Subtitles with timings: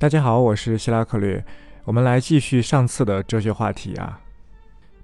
[0.00, 1.44] 大家好，我是希拉克略，
[1.82, 4.20] 我们来继续上次的哲学话题啊。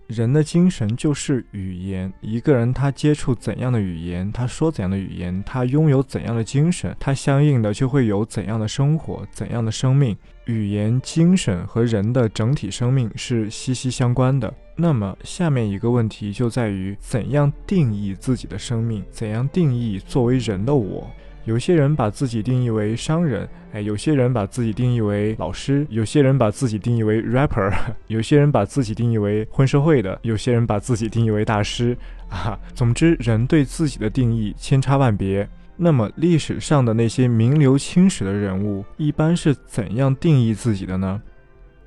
[0.06, 10.16] 人的精神就是语言，一个人他接触怎样的语言，他说怎样的语言，他拥有怎样的精神，他相应的就会有怎样的生活，怎样的生命。
[10.44, 14.54] 语言、精神和人的整体生命是息息相关的。
[14.76, 21.11] 那么，下面一个问题就在于怎样定义自己的生命，怎样定义作为人的我。
[21.45, 27.70] 有些人把自己定义为商人，哎，有些人把自己定义为老师，有些人把自己定义为 rapper，
[28.08, 31.96] 有些人把自己定义为混社会的，有些人把自己定义为大师，
[32.30, 35.47] 啊，总之，人对自己的定义千差万别。
[35.77, 41.20] 那么，历史上的那些名留青史的人物，一般是怎样定义自己的呢？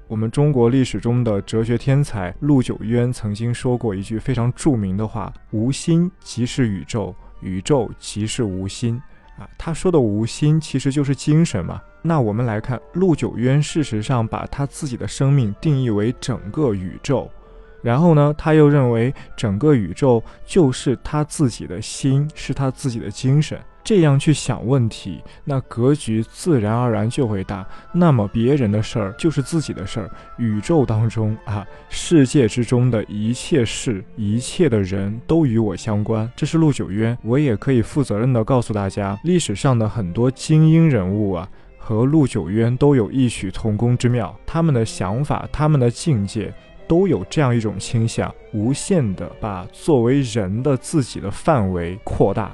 [0.08, 9.02] 我们中国历史中的哲学天才陆九渊曾经说过一句非常著名的话：“无心即是宇宙，宇宙即是无心。”
[9.38, 11.82] 啊，他说的无心其实就是精神嘛。
[12.02, 17.30] 那我们来看陆九渊，事实上把他自己的生命定义为整个宇宙，
[17.82, 23.60] 然后呢，他又认为整个宇宙就是他自己的心，是他自己的精神。
[23.88, 27.66] 这样去想问题，那格局自然而然就会大。
[27.94, 36.30] 那么别人的事儿就是自己的事儿，宇宙当中啊，世界之中的一切事、一切的人都与我相关。
[36.36, 44.38] 这是陆九渊，我也可以负责任的告诉大家，历史上的很多精英人物啊，和陆九渊都有异曲同工之妙。
[44.46, 46.54] 他们的想法、他们的境界，
[46.90, 52.52] 都有这样一种倾向：无限的把作为人的自己的范围扩大。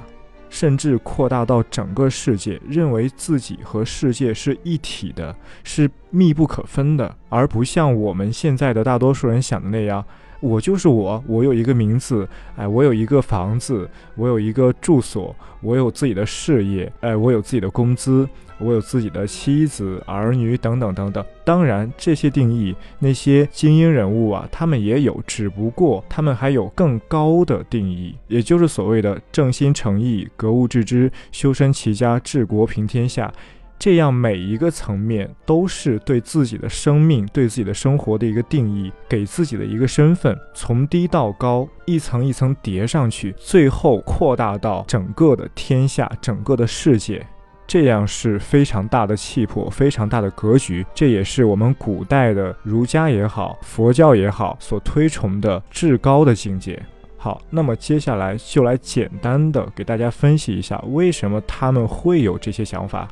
[0.54, 10.04] 甚至扩大到整个世界，认为自己和世界是一体的，是密不可分的，而不像我们现在的大多数人想的那样。
[10.44, 18.28] 我就是我，我有一个名字，哎，我有一个房子，我有一个住所，我有自己的事业，哎，我有自己的工资，
[18.58, 21.24] 我有自己的妻子、儿女等等等等。
[21.46, 33.32] 当然，这些定义，那些精英人物啊，他们也有，只不过他们还有更高的定义，也就是所谓的正心诚意、格物致知、修身齐家治国平天下。
[33.78, 47.26] 这样每一个层面都是对自己的生命、对自己的生活的一个定义，给自己的一个身份，从低到高，一层一层叠上去，最后扩大到整个的天下、整个的世界，
[47.66, 50.86] 这样是非常大的气魄、非常大的格局。
[50.94, 56.80] 这也是我们古代的儒家也好、佛教也好所推崇的至高的境界。
[57.18, 63.08] 好，那么接下来就来简单的给大家分析一下，为什么他们会有这些想法。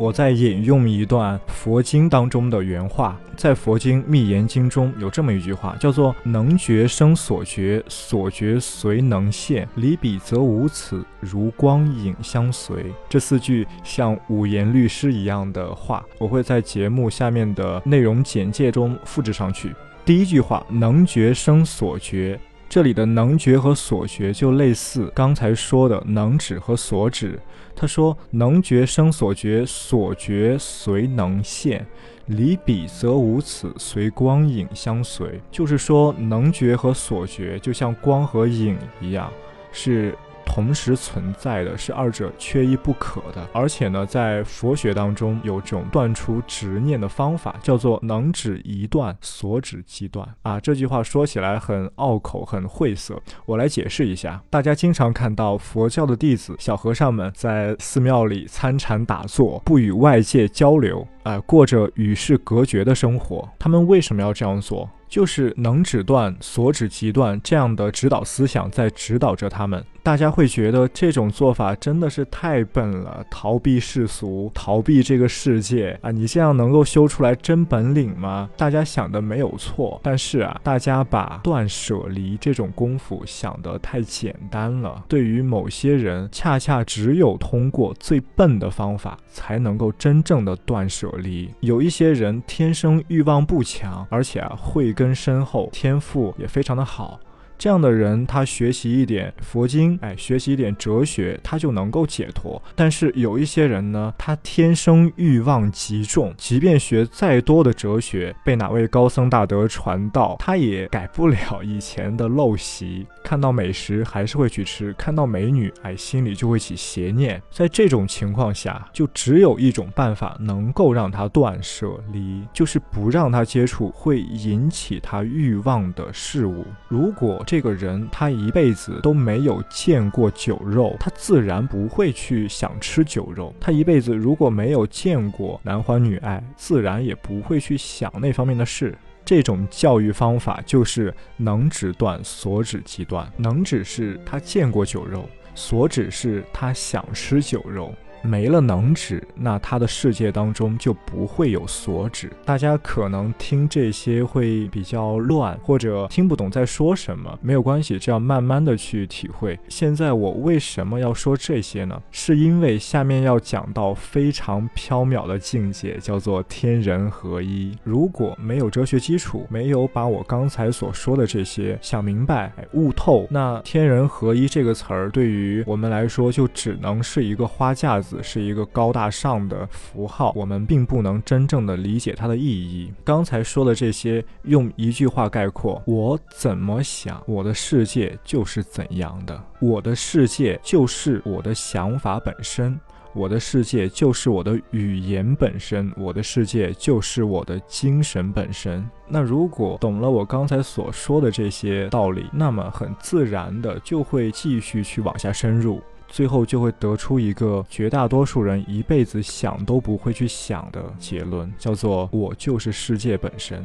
[0.00, 12.86] 我在引用一段佛经当中的原话，在佛经《密言经》中有这么一句话，叫做“能觉生所觉，所觉随能现，离彼则无此，如光影相随”。
[13.10, 19.74] 这四句像五言律诗一样的话，我会在节目下面的内容简介中复制上去。
[20.02, 22.40] 第一句话“能觉生所觉”。
[22.70, 27.36] 这里的能觉和所觉就类似刚才说的能指和所指。
[27.74, 31.84] 他说：“能觉生所觉，所觉随能现，
[32.26, 39.32] 离彼则无此，随光影相随。”就是说，能觉和所觉就像光和影一样，
[39.72, 40.16] 是。
[40.52, 50.58] 同时存在的是二者缺一不可的，而且呢，在佛学当中有种断除执念的方法，叫做能指一断，所指即断啊。
[50.58, 54.42] 这句话说起来很拗口，很晦涩，我来解释一下。
[54.50, 63.48] 大家经常看到佛教的弟子、小和尚们在寺庙里参禅打坐，不与外界交流，啊，过着与世隔绝的生活。
[63.56, 64.90] 他们为什么要这样做？
[65.08, 69.84] 就是能指断，所指即断这样的指导思想在指导着他们。
[70.02, 76.10] 大家会觉得这种做法真的是太笨了，逃避世俗，逃避这个世界啊！
[76.10, 78.48] 你这样能够修出来真本领吗？
[78.56, 85.04] 大家想的没有错，但是啊，大家把断舍离这种功夫想得太简单了。
[85.06, 91.50] 对于某些人，恰恰只有通过最笨的方法，才能够真正的断舍离。
[91.60, 97.20] 有一些人天生欲望不强，而且啊，慧根深厚，天赋也非常的好。
[97.60, 102.60] 这样的人，他学习一点佛经，哎，学习一点哲学，他就能够解脱。
[102.74, 113.06] 但是有一些人呢，他天生欲望极重，即便学再多的哲学，被哪位高僧大德传道，他也改不了以前的陋习。
[113.22, 117.42] 看到美食还是会去吃，看到美女，哎，心里就会起邪念。
[117.50, 126.64] 在这种情况下，就只有一种办法能够让他断舍离，就是不让他接触会引起他欲望的事物。
[126.88, 133.52] 如果这个人他一辈子都没有见过酒肉，他自然不会去想吃酒肉。
[133.58, 138.96] 他一辈子如果没有见过男欢女爱，自然也不会去想那方面的事。
[139.24, 143.28] 这种教育方法就是能指断，所指即断。
[143.36, 147.92] 能指是他见过酒肉，所指是他想吃酒肉。
[148.22, 152.30] 没了能指，那他的世界当中就不会有所指。
[152.44, 159.58] 大家可能听这些会比较乱，或者听不懂在说什么，没有关系，这样慢慢的去体会。
[159.68, 162.00] 现在我为什么要说这些呢？
[162.10, 167.76] 是因为下面要讲到非常缥缈的境界，叫做天人合一。
[167.82, 178.18] 如果没有哲学基础，没有把我刚才所说的这些想明白、悟透，那天人合一这个词儿对于我们来说，就只能是一个花架子。
[178.22, 182.92] 是一个高大上的符号，我们并不能真正的理解它的意义。
[183.02, 192.74] 刚才说的这些，用一句话概括：我怎么想，我的世界就是怎样的；我的世界就是我的想法本身；
[193.12, 198.88] 我的世界就是我的语言本身；我的世界就是我的精神本身。
[199.08, 205.82] 那如果懂了我刚才所说的这些道理，那么很自然的就会继续去往下深入。
[206.06, 213.64] 最后就会得出一个绝大多数人一辈子想都不会去想的结论，叫做“我就是世界本身”。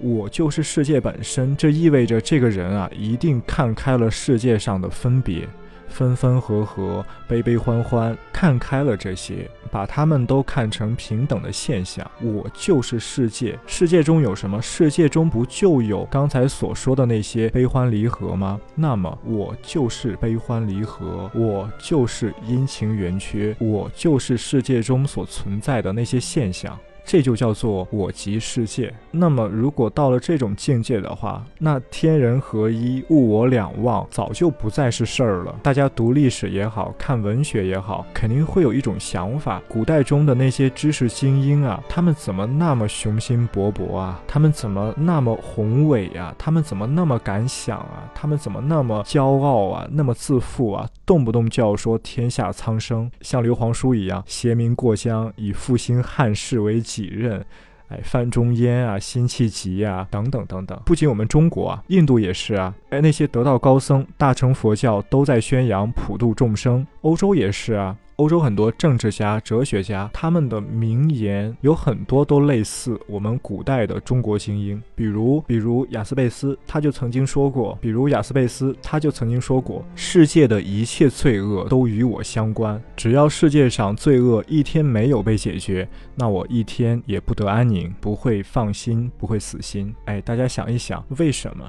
[0.00, 5.48] 我就是世界本身，这意味着这个人啊，一定看开了世界上的分别。
[5.94, 12.04] 分分合合，悲悲欢欢，看开了这些，把他们都看成平等的现象。
[12.20, 14.60] 我就是世界，世界中有什么？
[14.60, 18.60] 世界中不就有刚才所说的那些悲欢离合吗？
[18.74, 26.76] 那么我就是悲欢离合，我就是阴晴圆缺，我就是世界中所存在的那些现象。
[27.04, 28.92] 这就叫做我即世界。
[29.10, 35.54] 那么，如果到了这种境界的话，那天人合一、物我两忘早就不再是事儿了。
[35.62, 44.22] 大家读历史也好看文学也好，肯定会有一种想法：古代中的那些知识精英啊，他们怎么那么雄心勃勃啊？
[44.26, 46.34] 他们怎么那么宏伟啊？
[46.38, 48.10] 他们怎么那么敢想啊？
[48.14, 49.86] 他们怎么那么骄傲啊？
[49.92, 50.88] 那么自负啊？
[51.04, 57.44] 动不动就要说天下苍生，像刘皇叔一样携名过江，以复兴汉室为己几任，
[57.88, 60.80] 哎，范仲淹啊，辛弃疾啊，等等等等。
[60.86, 67.96] 不仅我们中国啊，印度也是啊，哎，那些得道高僧大乘佛教都在宣扬普度众生，欧洲也是啊。
[68.16, 89.92] 欧洲很多政治家、哲学家，他们的名言有很多都类似我们古代的中国精英，比如，比如雅斯贝斯，他就曾经说过，比如雅斯贝斯，他就曾经说过，世界的一切罪恶都与我相关，只要世界上罪恶一天没有被解决，那我一天也不得安宁，不会放心，不会死心。
[90.04, 91.68] 哎，大家想一想，为什么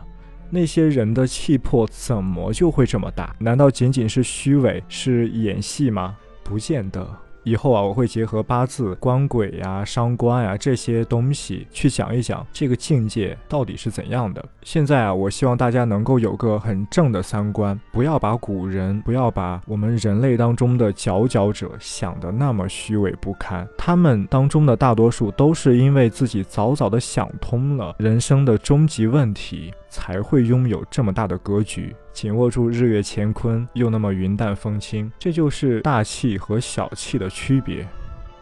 [0.52, 3.36] 那些人的气魄怎么就会这么大？
[3.40, 6.16] 难道仅仅是虚伪，是演戏吗？
[6.46, 7.06] 不见得。
[7.44, 14.44] 以后啊，我会结合八字、官鬼呀、伤官呀这些东西去讲一讲这个境界到底是怎样的。
[14.64, 23.68] 现在啊，我希望大家能够有个很正的三观，不要把古人，不要把我们人类当中的佼佼者想的那么虚伪不堪。
[23.78, 35.12] 他们当中的大多数都是因为自己早早的想通了人生的终极问题，才会拥有这么大的格局，紧握住日月乾坤，又那么云淡风轻。
[35.20, 37.30] 这就是大气和小气的。
[37.36, 37.86] 区别，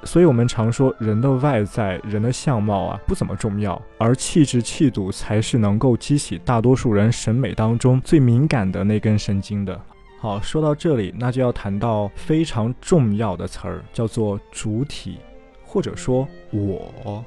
[0.04, 9.82] 所以我们常说人的外在、人的相貌啊不怎么重要，而气质气度才是能够激起大多数人审美当中最敏感的那根神经的。
[10.20, 15.18] 好，说到这里，那就要谈到非常重要的词儿，叫做主体，
[15.64, 17.26] 或者说我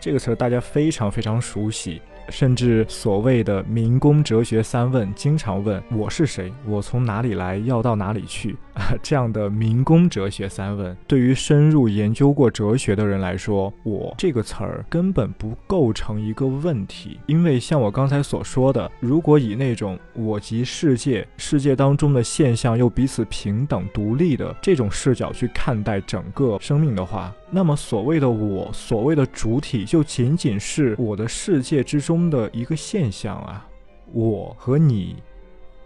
[0.00, 2.02] 这个词儿，大家非常非常熟悉。
[2.28, 8.56] 甚至所谓的民工哲学三问，经常问我是谁，我从哪里来，要到哪里去。
[8.74, 8.94] 啊？
[9.02, 27.34] 这样的民工哲学三问，对于深入研究过哲学的人来说，我这个词儿根本不构成一个问题，因为像我刚才所说的，如果以那种我即世界，世界当中的现象又彼此平等独立的这种视角去看待整个生命的话。
[27.50, 33.64] 那么，所谓的我，所谓的主体，就仅仅是我的世界之中的一个现象啊。
[34.12, 35.16] 我和你，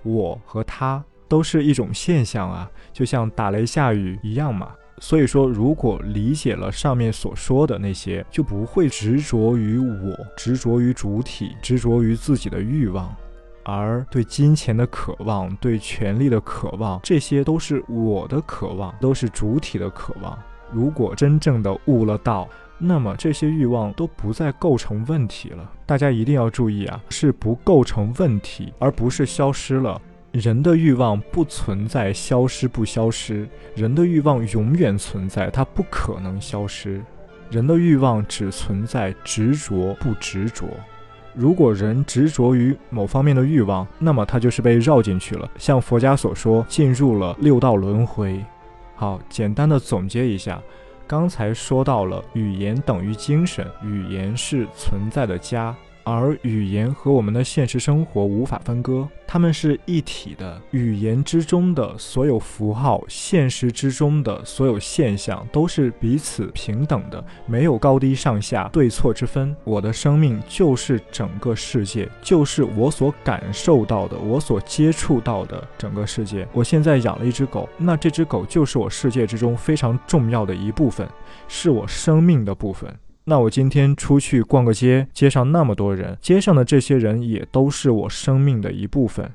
[0.02, 4.70] 我和他，都是一种现象啊，就像打雷下雨一样嘛。
[5.00, 13.14] 所以说，如果理解了上面所说的那些，就不会执着于我，执着于主体，执着于自己的欲望，
[13.62, 20.36] 而对金钱的渴望，对权力的渴望，这些都是我的渴望，都是主体的渴望。
[20.72, 25.70] 如果真正的悟了道，那么这些欲望都不再构成问题了。
[25.86, 30.00] 大家一定要注意啊，是不构成问题，而不是消失了。
[30.38, 37.02] 人的欲望不存在消失不消失，人的欲望永远存在，它不可能消失。
[37.50, 40.66] 人的欲望只存在执着不执着。
[41.34, 48.44] 如果人执着于某方面的欲望，那么他就是被绕进去了，像佛家所说，进入了六道轮回。
[48.94, 50.60] 好，简单的总结一下，
[51.06, 55.74] 刚才说到了语言等于精神，语言是存在的家。
[56.10, 60.60] 而语言和我们的现实生活无法分割，它们是一体的。
[60.70, 69.54] 语言之中的所有符号，现实之中的所有现象，都是彼此平等的，没有高低上下、对错之分。
[69.64, 76.46] 我的生命就是整个世界，就是我所感受到的，我所接触到的整个世界。
[76.52, 81.08] 我现在养了一只狗，那这只狗就是我世界之中非常重要的一部分，
[81.48, 82.94] 是我生命的部分。
[83.30, 89.30] 那我今天出去逛个街，街上那么多人，街上的这些人也都是我生命的一部分，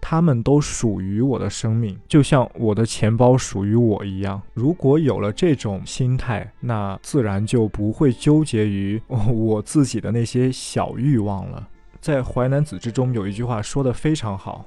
[0.00, 4.40] 他们都属于我的生命，就像我的钱包属于我一样。
[4.52, 11.68] 如果有了这种心态，那自然就不会纠结于我 自己的那些小欲望了。
[12.00, 14.64] 在《淮南子》之中有一句话说得非常好：“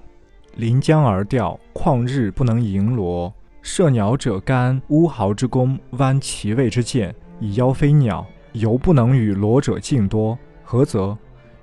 [0.58, 3.32] 临江而钓，旷日不能盈罗；
[3.62, 8.28] 射鸟者干乌毫之弓，剜其位之箭，以邀飞鸟。”
[8.60, 11.18] 犹不能与罗者竞多，何则？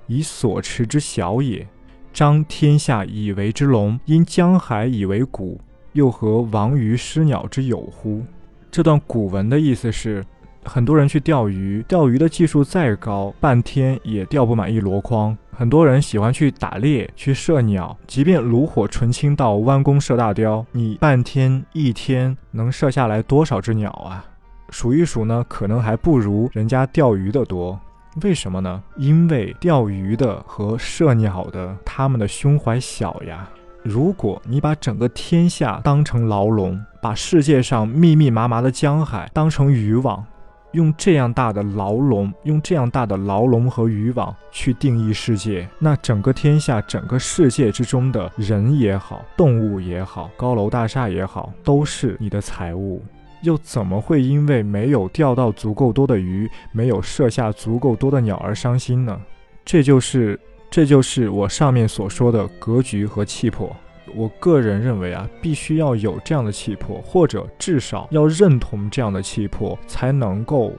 [0.07, 1.67] 以所持之小也。
[2.13, 5.59] 张天下以为之龙，因江海以为谷，
[5.93, 8.23] 又何亡于失鸟之有乎？
[8.71, 10.23] 这段古文的意思是，
[10.63, 15.37] 很多人去钓鱼，钓鱼的技术再高，半天也钓不满一箩筐。
[15.51, 24.25] 很多人喜欢去打猎，去射鸟，即便炉火纯青到弯弓射大雕，你半天一天能射下来多少只鸟啊？
[24.69, 27.79] 数一数呢，可能还不如人家钓鱼的多。
[28.23, 28.81] 为什么呢？
[28.97, 33.47] 因为钓鱼的和射鸟的，他们的胸怀小呀。
[33.83, 40.25] 如果你把整个天下当成牢笼，把世界上密密麻麻的江海当成渔网，
[40.71, 53.03] 用这样大的牢笼，用这样大的牢笼和渔网去定义世界，那整个天下、整个世界之中的人也好，动物也好，高楼大厦也好，都是你的财物。
[53.41, 59.19] 又怎么会因为没有钓到足够多的鱼，没有射下足够多的鸟而伤心呢？
[59.63, 60.39] 这就是，
[60.69, 63.75] 这就是我上面所说的格局和气魄。
[64.15, 70.73] 我个人认为啊，必须要有这样的气魄，或者至少要认同这样的气魄，才能够。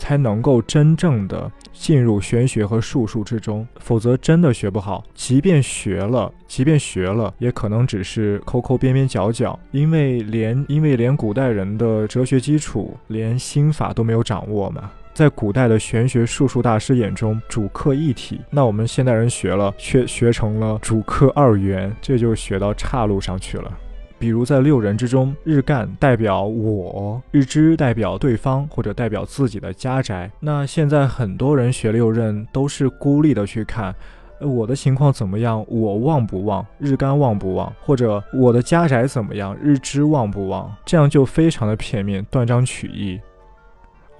[0.00, 5.04] 才能够真正的进入玄学和术数之中，否则真的学不好。
[5.14, 14.90] 即便学了，即便学了，也可能只是抠抠边边角角，因为连因为连古代人的哲学基础，连心法都没有掌握嘛。
[15.12, 18.40] 在古代的玄学术数大师眼中，主客一体。
[18.48, 23.70] 那我们现代人学了，却学成了主客二元，这就学到岔路上去了。
[24.20, 30.30] 比如在六人之中，日干代表我，日支代表对方或者代表自己的家宅。
[30.38, 33.94] 那现在很多人学六壬都是孤立的去看，
[34.38, 35.64] 我的情况怎么样？
[35.66, 36.64] 我旺不旺？
[36.78, 37.72] 日干旺不旺？
[37.80, 39.56] 或者我的家宅怎么样？
[39.58, 40.70] 日支旺不旺？
[40.84, 43.18] 这样就非常的片面，断章取义。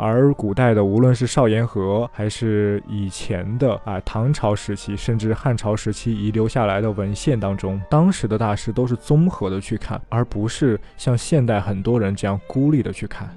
[0.01, 13.29] 而古代的，无论是少言和，还是以前的啊唐朝时期，甚至汉朝时期遗留下来的文献当中，当时的大师都是综合的去看，而不是像现代很多人这样孤立的去看。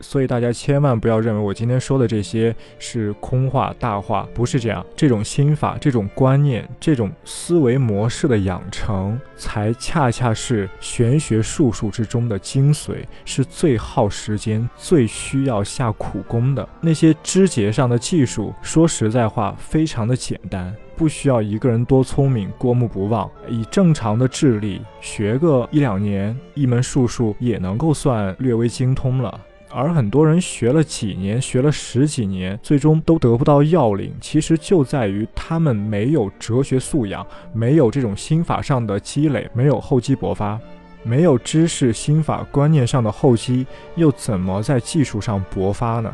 [0.00, 4.84] 所以大家千万不要认为我今天说的这些是空话大话，不是这样。
[4.96, 16.68] 这种心法、这种观念、这种思维模式的养成，才恰恰是玄学术数之中的精髓，是最耗时间、最需要下苦功的。
[16.80, 29.40] 那些枝节上的技术，说实在话，非常的简单，不需要一个人多聪明、过目不忘，以正常的智力学个一两年，一门术数也能够算略微精通了。
[29.70, 40.58] 而很多人学了几年，学了十几年，最终都得不到要领，其实就在于他们没有哲学素养，没有这种心法上的积累，没有厚积薄发，
[41.02, 46.12] 没有知识、心法、观念上的厚积，又怎么在技术上薄发呢？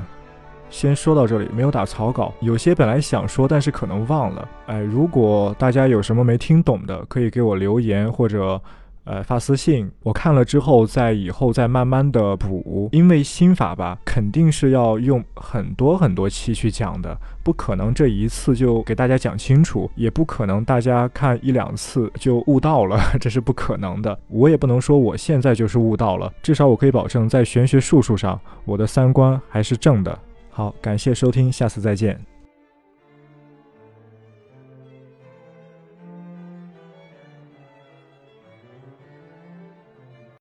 [0.68, 4.48] 先说到这里，没有打草稿，有些本来想说，但是可能忘了。
[4.66, 8.60] 哎，如果大家有什么没听懂的，可以给我留言或者。
[9.04, 24.18] 呃，发私信，我看了之后，在以后再慢慢的补，因为心法吧，肯定是要用很多很多期去讲的，不可能这一次就给大家讲清楚，也不可能大家看一两次就悟到了， 这是不可能的。
[24.28, 30.18] 我也不能说我现在就是悟到了，至少我可以保证，在玄学术数上，我的三观还是正的。
[30.48, 32.33] 好，感谢收听，下次再见。